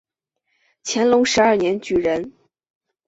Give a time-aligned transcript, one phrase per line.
[0.83, 2.33] 乾隆十二年举人。